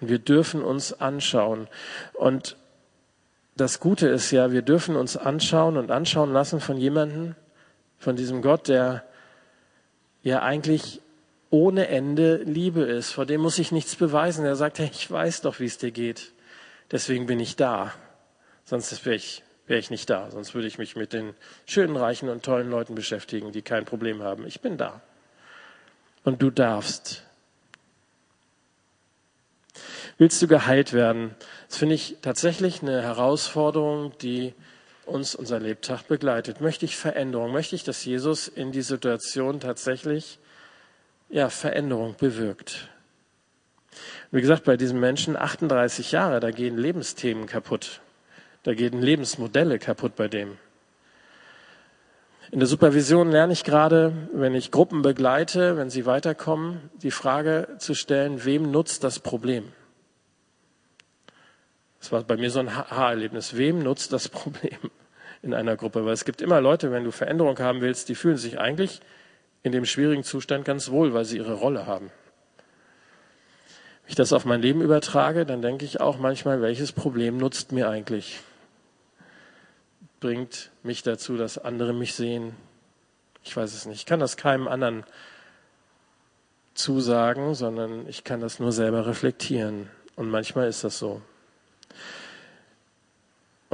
[0.00, 1.68] Und wir dürfen uns anschauen.
[2.14, 2.56] Und
[3.56, 7.34] das Gute ist ja, wir dürfen uns anschauen und anschauen lassen von jemandem,
[7.98, 9.04] von diesem Gott, der
[10.22, 11.00] ja eigentlich
[11.50, 13.12] ohne Ende Liebe ist.
[13.12, 14.44] Vor dem muss ich nichts beweisen.
[14.44, 16.32] Er sagt, hey, ich weiß doch, wie es dir geht.
[16.90, 17.92] Deswegen bin ich da.
[18.64, 20.30] Sonst wäre ich, wär ich nicht da.
[20.30, 21.34] Sonst würde ich mich mit den
[21.66, 24.46] schönen, reichen und tollen Leuten beschäftigen, die kein Problem haben.
[24.46, 25.00] Ich bin da.
[26.24, 27.23] Und du darfst.
[30.16, 31.34] Willst du geheilt werden?
[31.68, 34.54] Das finde ich tatsächlich eine Herausforderung, die
[35.06, 36.60] uns unser Lebtag begleitet.
[36.60, 37.52] Möchte ich Veränderung?
[37.52, 40.38] Möchte ich, dass Jesus in die Situation tatsächlich
[41.30, 42.88] ja, Veränderung bewirkt?
[44.30, 48.00] Wie gesagt, bei diesem Menschen 38 Jahre, da gehen Lebensthemen kaputt.
[48.62, 50.58] Da gehen Lebensmodelle kaputt bei dem.
[52.52, 57.68] In der Supervision lerne ich gerade, wenn ich Gruppen begleite, wenn sie weiterkommen, die Frage
[57.78, 59.72] zu stellen, wem nutzt das Problem?
[62.04, 63.56] Das war bei mir so ein Haarerlebnis.
[63.56, 64.76] Wem nutzt das Problem
[65.40, 66.04] in einer Gruppe?
[66.04, 69.00] Weil es gibt immer Leute, wenn du Veränderung haben willst, die fühlen sich eigentlich
[69.62, 72.10] in dem schwierigen Zustand ganz wohl, weil sie ihre Rolle haben.
[74.02, 77.72] Wenn ich das auf mein Leben übertrage, dann denke ich auch manchmal, welches Problem nutzt
[77.72, 78.40] mir eigentlich?
[80.20, 82.54] Bringt mich dazu, dass andere mich sehen?
[83.42, 84.00] Ich weiß es nicht.
[84.00, 85.04] Ich kann das keinem anderen
[86.74, 89.88] zusagen, sondern ich kann das nur selber reflektieren.
[90.16, 91.22] Und manchmal ist das so.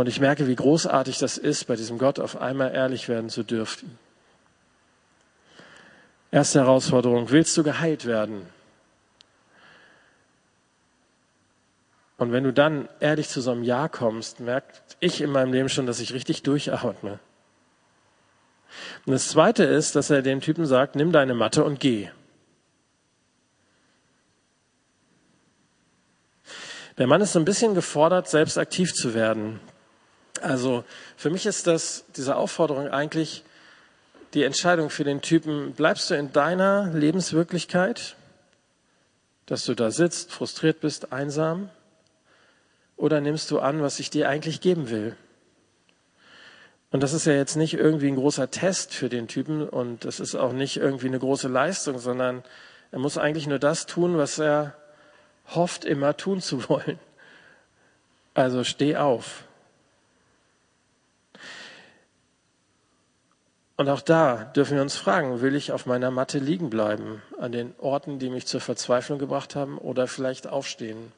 [0.00, 3.42] Und ich merke, wie großartig das ist, bei diesem Gott auf einmal ehrlich werden zu
[3.42, 3.98] dürfen.
[6.30, 8.46] Erste Herausforderung, willst du geheilt werden?
[12.16, 15.68] Und wenn du dann ehrlich zu so einem Ja kommst, merke ich in meinem Leben
[15.68, 17.18] schon, dass ich richtig durchatme.
[19.04, 22.08] Und das Zweite ist, dass er dem Typen sagt, nimm deine Matte und geh.
[26.96, 29.60] Der Mann ist so ein bisschen gefordert, selbst aktiv zu werden.
[30.42, 30.84] Also
[31.16, 33.44] für mich ist das, diese Aufforderung eigentlich
[34.34, 38.16] die Entscheidung für den Typen, bleibst du in deiner Lebenswirklichkeit,
[39.46, 41.70] dass du da sitzt, frustriert bist, einsam,
[42.96, 45.16] oder nimmst du an, was ich dir eigentlich geben will?
[46.92, 50.20] Und das ist ja jetzt nicht irgendwie ein großer Test für den Typen und das
[50.20, 52.42] ist auch nicht irgendwie eine große Leistung, sondern
[52.90, 54.74] er muss eigentlich nur das tun, was er
[55.54, 56.98] hofft immer tun zu wollen.
[58.34, 59.44] Also steh auf.
[63.80, 67.50] Und auch da dürfen wir uns fragen, will ich auf meiner Matte liegen bleiben, an
[67.50, 71.12] den Orten, die mich zur Verzweiflung gebracht haben, oder vielleicht aufstehen?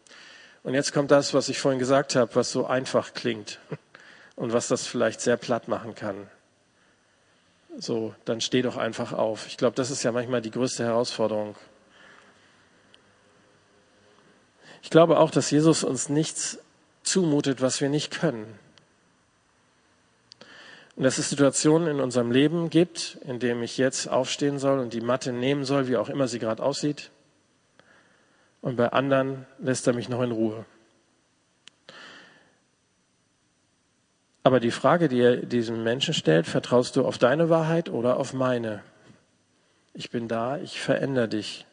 [0.62, 3.58] Und jetzt kommt das, was ich vorhin gesagt habe, was so einfach klingt
[4.36, 6.28] und was das vielleicht sehr platt machen kann.
[7.78, 9.48] So, dann steh doch einfach auf.
[9.48, 11.56] Ich glaube, das ist ja manchmal die größte Herausforderung.
[14.84, 16.60] Ich glaube auch, dass Jesus uns nichts
[17.02, 18.56] zumutet, was wir nicht können.
[20.96, 24.92] Und dass es Situationen in unserem Leben gibt, in denen ich jetzt aufstehen soll und
[24.92, 27.10] die Matte nehmen soll, wie auch immer sie gerade aussieht.
[28.60, 30.64] Und bei anderen lässt er mich noch in Ruhe.
[34.44, 38.32] Aber die Frage, die er diesem Menschen stellt, vertraust du auf deine Wahrheit oder auf
[38.32, 38.82] meine?
[39.94, 41.66] Ich bin da, ich verändere dich.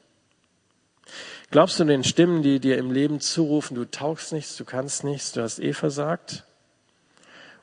[1.52, 5.32] Glaubst du den Stimmen, die dir im Leben zurufen, du taugst nichts, du kannst nichts,
[5.32, 6.46] du hast eh versagt?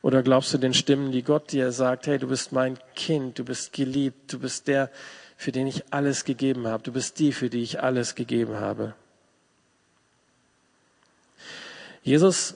[0.07, 3.45] Oder glaubst du den Stimmen, die Gott dir sagt, hey, du bist mein Kind, du
[3.45, 4.89] bist geliebt, du bist der,
[5.37, 8.95] für den ich alles gegeben habe, du bist die, für die ich alles gegeben habe?
[12.05, 12.55] Jesus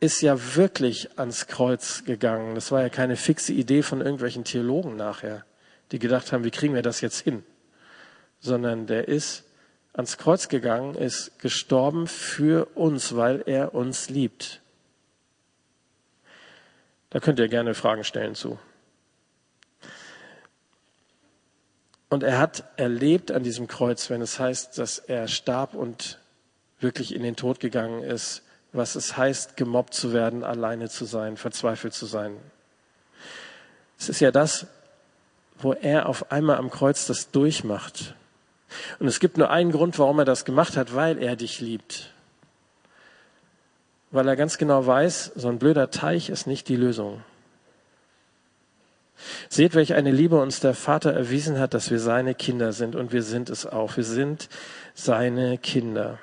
[0.00, 2.56] ist ja wirklich ans Kreuz gegangen.
[2.56, 5.44] Das war ja keine fixe Idee von irgendwelchen Theologen nachher,
[5.92, 7.44] die gedacht haben, wie kriegen wir das jetzt hin?
[8.40, 9.44] Sondern der ist
[9.92, 14.61] ans Kreuz gegangen, ist gestorben für uns, weil er uns liebt.
[17.12, 18.58] Da könnt ihr gerne Fragen stellen zu.
[22.08, 26.18] Und er hat erlebt an diesem Kreuz, wenn es heißt, dass er starb und
[26.80, 31.36] wirklich in den Tod gegangen ist, was es heißt, gemobbt zu werden, alleine zu sein,
[31.36, 32.38] verzweifelt zu sein.
[33.98, 34.66] Es ist ja das,
[35.58, 38.14] wo er auf einmal am Kreuz das durchmacht.
[39.00, 42.11] Und es gibt nur einen Grund, warum er das gemacht hat, weil er dich liebt.
[44.12, 47.24] Weil er ganz genau weiß, so ein blöder Teich ist nicht die Lösung.
[49.48, 52.94] Seht, welch eine Liebe uns der Vater erwiesen hat, dass wir seine Kinder sind.
[52.94, 53.96] Und wir sind es auch.
[53.96, 54.48] Wir sind
[54.94, 56.18] seine Kinder.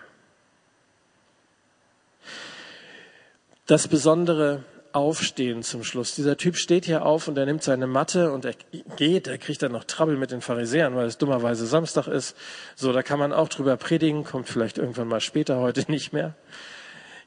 [3.66, 6.16] Das besondere Aufstehen zum Schluss.
[6.16, 8.54] Dieser Typ steht hier auf und er nimmt seine Matte und er
[8.98, 12.36] geht, er kriegt dann noch Trouble mit den Pharisäern, weil es dummerweise Samstag ist.
[12.76, 16.34] So, da kann man auch drüber predigen, kommt vielleicht irgendwann mal später, heute nicht mehr.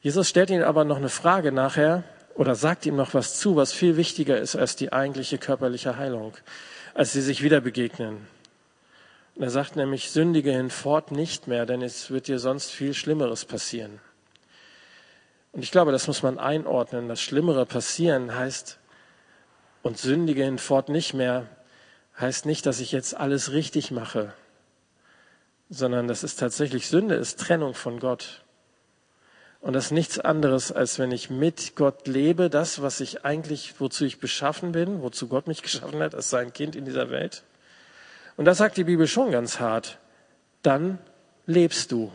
[0.03, 2.03] Jesus stellt ihm aber noch eine Frage nachher
[2.35, 6.33] oder sagt ihm noch was zu, was viel wichtiger ist als die eigentliche körperliche Heilung,
[6.93, 8.27] als sie sich wieder begegnen.
[9.35, 13.45] Und er sagt nämlich, sündige hinfort nicht mehr, denn es wird dir sonst viel Schlimmeres
[13.45, 14.01] passieren.
[15.53, 17.07] Und ich glaube, das muss man einordnen.
[17.07, 18.79] Das Schlimmere passieren heißt,
[19.83, 21.47] und sündige hinfort nicht mehr,
[22.19, 24.33] heißt nicht, dass ich jetzt alles richtig mache,
[25.69, 28.42] sondern das ist tatsächlich Sünde, ist Trennung von Gott.
[29.63, 33.79] Und das ist nichts anderes, als wenn ich mit Gott lebe, das, was ich eigentlich,
[33.79, 37.43] wozu ich beschaffen bin, wozu Gott mich geschaffen hat, als sein Kind in dieser Welt.
[38.35, 39.99] Und das sagt die Bibel schon ganz hart.
[40.63, 40.97] Dann
[41.45, 42.11] lebst du.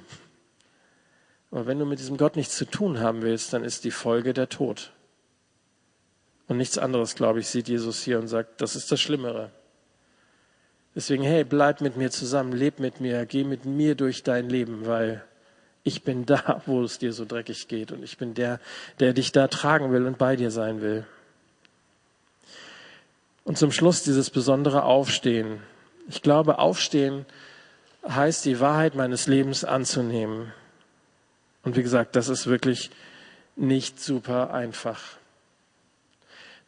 [1.50, 4.34] Aber wenn du mit diesem Gott nichts zu tun haben willst, dann ist die Folge
[4.34, 4.92] der Tod.
[6.48, 9.50] Und nichts anderes, glaube ich, sieht Jesus hier und sagt, das ist das Schlimmere.
[10.94, 14.84] Deswegen, hey, bleib mit mir zusammen, leb mit mir, geh mit mir durch dein Leben,
[14.84, 15.24] weil
[15.88, 18.60] ich bin da, wo es dir so dreckig geht und ich bin der,
[19.00, 21.04] der dich da tragen will und bei dir sein will.
[23.44, 25.62] Und zum Schluss dieses besondere Aufstehen.
[26.08, 27.24] Ich glaube, Aufstehen
[28.06, 30.52] heißt, die Wahrheit meines Lebens anzunehmen.
[31.64, 32.90] Und wie gesagt, das ist wirklich
[33.56, 35.00] nicht super einfach.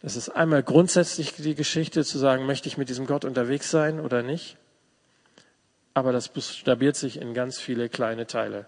[0.02, 4.00] Das ist einmal grundsätzlich die Geschichte zu sagen, möchte ich mit diesem Gott unterwegs sein
[4.00, 4.56] oder nicht?
[5.92, 8.66] Aber das buchstabiert sich in ganz viele kleine Teile.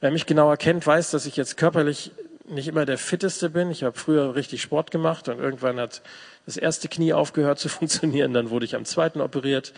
[0.00, 2.12] Wer mich genauer kennt, weiß, dass ich jetzt körperlich
[2.46, 3.70] nicht immer der fitteste bin.
[3.70, 6.02] Ich habe früher richtig Sport gemacht und irgendwann hat
[6.46, 8.32] das erste Knie aufgehört zu funktionieren.
[8.32, 9.72] Dann wurde ich am zweiten operiert.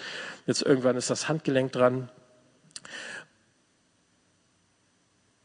[0.47, 2.11] Jetzt irgendwann ist das Handgelenk dran.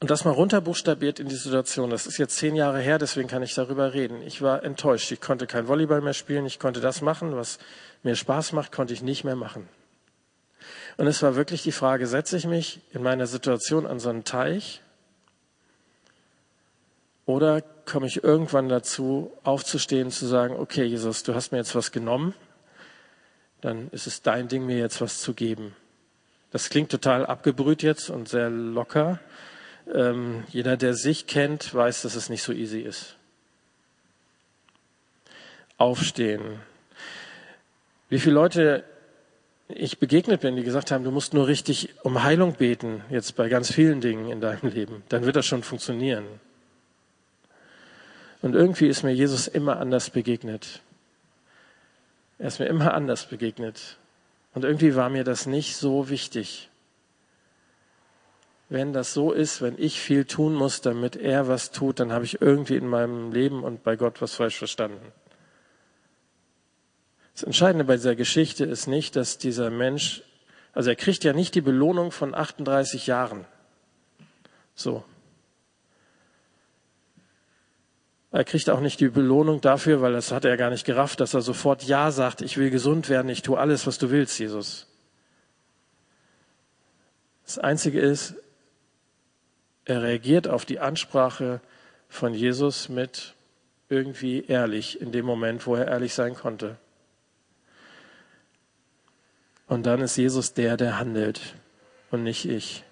[0.02, 1.90] Und das mal runterbuchstabiert in die Situation.
[1.90, 4.22] Das ist jetzt zehn Jahre her, deswegen kann ich darüber reden.
[4.22, 5.12] Ich war enttäuscht.
[5.12, 6.46] Ich konnte kein Volleyball mehr spielen.
[6.46, 7.60] Ich konnte das machen, was
[8.04, 9.68] mir Spaß macht, konnte ich nicht mehr machen.
[10.98, 14.24] Und es war wirklich die Frage, setze ich mich in meiner Situation an so einen
[14.24, 14.82] Teich
[17.26, 21.92] oder komme ich irgendwann dazu, aufzustehen, zu sagen, okay, Jesus, du hast mir jetzt was
[21.92, 22.34] genommen,
[23.62, 25.76] dann ist es dein Ding, mir jetzt was zu geben.
[26.52, 29.20] Das klingt total abgebrüht jetzt und sehr locker.
[29.94, 33.16] Ähm, jeder, der sich kennt, weiß, dass es nicht so easy ist.
[35.78, 36.60] Aufstehen.
[38.08, 38.84] Wie viele Leute
[39.68, 43.50] ich begegnet bin, die gesagt haben, du musst nur richtig um Heilung beten, jetzt bei
[43.50, 46.26] ganz vielen Dingen in deinem Leben, dann wird das schon funktionieren.
[48.42, 50.82] Und irgendwie ist mir Jesus immer anders begegnet.
[52.38, 53.98] Er ist mir immer anders begegnet.
[54.54, 56.70] Und irgendwie war mir das nicht so wichtig.
[58.70, 62.26] Wenn das so ist, wenn ich viel tun muss, damit er was tut, dann habe
[62.26, 65.12] ich irgendwie in meinem Leben und bei Gott was falsch verstanden.
[67.36, 70.24] Das Entscheidende bei dieser Geschichte ist nicht, dass dieser Mensch,
[70.72, 73.46] also er kriegt ja nicht die Belohnung von 38 Jahren.
[74.74, 75.04] So.
[78.32, 81.34] Er kriegt auch nicht die Belohnung dafür, weil das hat er gar nicht gerafft, dass
[81.34, 84.88] er sofort Ja sagt, ich will gesund werden, ich tue alles, was du willst, Jesus.
[87.46, 88.36] Das Einzige ist,
[89.84, 91.60] er reagiert auf die Ansprache
[92.08, 93.36] von Jesus mit
[93.90, 96.78] irgendwie ehrlich in dem Moment, wo er ehrlich sein konnte.
[99.68, 101.56] Und dann ist Jesus der, der handelt
[102.12, 102.84] und nicht ich.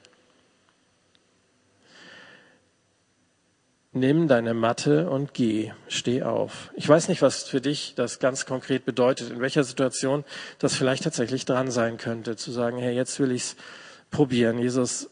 [3.95, 6.71] Nimm deine Matte und geh, steh auf.
[6.75, 10.25] Ich weiß nicht, was für dich das ganz konkret bedeutet, in welcher Situation
[10.57, 13.55] das vielleicht tatsächlich dran sein könnte, zu sagen, hey, jetzt will ich's
[14.09, 14.57] probieren.
[14.57, 15.11] Jesus,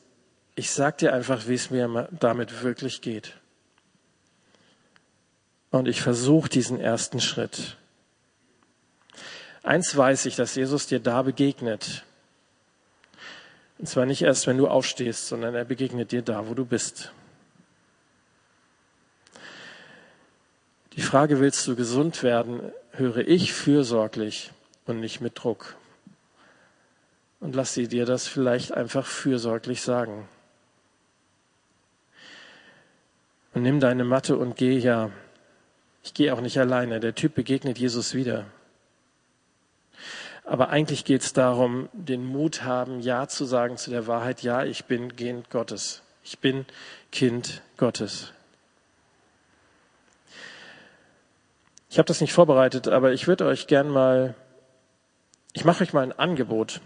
[0.56, 3.34] ich sag dir einfach, wie es mir damit wirklich geht.
[5.70, 7.78] Und ich versuche diesen ersten Schritt.
[9.64, 12.04] Eins weiß ich, dass Jesus dir da begegnet.
[13.78, 17.12] Und zwar nicht erst, wenn du aufstehst, sondern er begegnet dir da, wo du bist.
[20.94, 24.52] Die Frage, willst du gesund werden, höre ich fürsorglich
[24.86, 25.76] und nicht mit Druck.
[27.40, 30.28] Und lass sie dir das vielleicht einfach fürsorglich sagen.
[33.54, 35.12] Und nimm deine Matte und geh ja.
[36.04, 37.00] Ich gehe auch nicht alleine.
[37.00, 38.46] Der Typ begegnet Jesus wieder.
[40.52, 44.44] Aber eigentlich geht es darum, den Mut haben, Ja zu sagen zu der Wahrheit.
[44.44, 46.02] Ja, ich bin Kind Gottes.
[46.26, 46.66] Ich bin
[47.10, 48.34] Kind Gottes.
[51.90, 54.36] Ich habe das nicht vorbereitet, aber ich würde euch gern mal,
[55.54, 56.82] ich mache euch mal ein Angebot.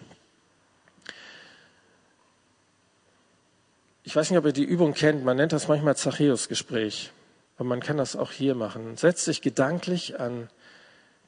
[4.04, 7.12] Ich weiß nicht, ob ihr die Übung kennt, man nennt das manchmal Zachäus-Gespräch.
[7.58, 8.96] Aber man kann das auch hier machen.
[8.96, 10.52] Setz dich gedanklich an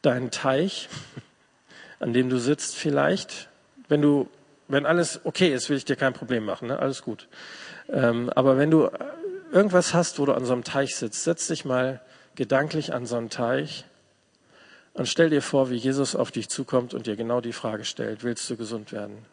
[0.04, 0.88] deinen Teich
[2.00, 3.50] an dem du sitzt vielleicht.
[3.88, 4.30] Wenn du,
[4.68, 6.80] wenn alles okay ist, will ich dir kein Problem machen, ne?
[6.80, 7.28] alles gut.
[7.90, 8.90] Ähm, aber wenn du
[9.52, 12.02] irgendwas hast, wo du an so einem Teich sitzt, setz dich mal
[12.36, 13.86] gedanklich an so einen Teich
[14.94, 18.24] und stell dir vor, wie Jesus auf dich zukommt und dir genau die Frage stellt,
[18.24, 19.26] willst du gesund werden?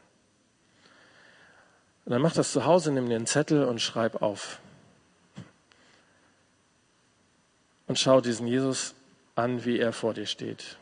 [2.04, 4.60] Und dann mach das zu Hause, nimm dir einen Zettel und schreib auf.
[7.86, 8.94] Und schau diesen Jesus
[9.34, 10.78] an, wie er vor dir steht.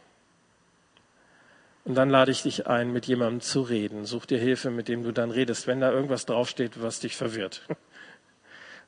[1.84, 4.04] Und dann lade ich dich ein, mit jemandem zu reden.
[4.04, 7.62] Such dir Hilfe, mit dem du dann redest, wenn da irgendwas draufsteht, was dich verwirrt.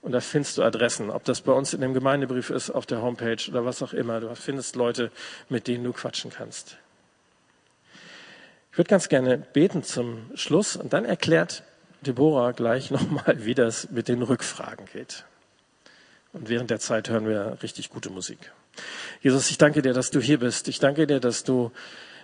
[0.01, 3.01] Und da findest du Adressen, ob das bei uns in dem Gemeindebrief ist, auf der
[3.01, 4.21] Homepage oder was auch immer.
[4.21, 5.11] Du findest Leute,
[5.49, 6.77] mit denen du quatschen kannst.
[8.71, 11.63] Ich würde ganz gerne beten zum Schluss und dann erklärt
[12.03, 15.25] Deborah gleich nochmal, wie das mit den Rückfragen geht.
[16.33, 18.53] Und während der Zeit hören wir richtig gute Musik.
[19.23, 20.69] Jesus, ich danke dir, dass du hier bist.
[20.69, 21.71] Ich danke dir, dass du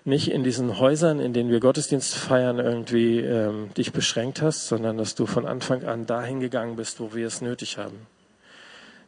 [0.04, 4.96] nicht in diesen Häusern, in denen wir Gottesdienst feiern, irgendwie ähm, dich beschränkt hast, sondern
[4.96, 8.06] dass du von Anfang an dahin gegangen bist, wo wir es nötig haben.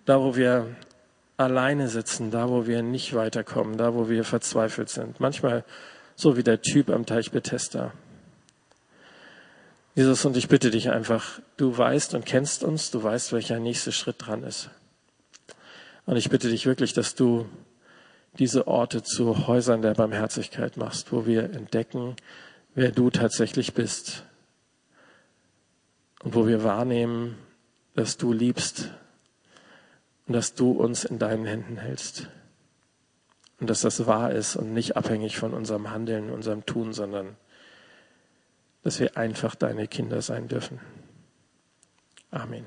[0.05, 0.66] Da, wo wir
[1.37, 5.20] alleine sitzen, da, wo wir nicht weiterkommen, da, wo wir verzweifelt sind.
[5.20, 5.64] Manchmal
[6.14, 7.93] so wie der Typ am Teich Bethesda.
[9.95, 13.93] Jesus, und ich bitte dich einfach, du weißt und kennst uns, du weißt, welcher nächste
[13.93, 14.70] Schritt dran ist.
[16.07, 17.47] Und ich bitte dich wirklich, dass du
[18.39, 22.16] diese Orte zu Häusern der Barmherzigkeit machst, wo wir entdecken,
[22.74, 24.24] wer du tatsächlich bist
[26.22, 27.37] und wo wir wahrnehmen,
[27.95, 28.91] dass du liebst
[30.26, 32.28] und dass du uns in deinen Händen hältst
[33.61, 37.37] und dass das wahr ist und nicht abhängig von unserem Handeln, unserem Tun, sondern
[38.83, 40.80] dass wir einfach deine Kinder sein dürfen.
[42.30, 42.66] Amen.